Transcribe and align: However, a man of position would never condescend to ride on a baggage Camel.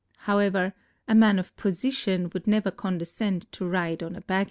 However, 0.25 0.73
a 1.07 1.13
man 1.13 1.37
of 1.37 1.55
position 1.57 2.31
would 2.33 2.47
never 2.47 2.71
condescend 2.71 3.45
to 3.51 3.67
ride 3.67 4.01
on 4.01 4.15
a 4.15 4.21
baggage 4.21 4.27
Camel. 4.29 4.39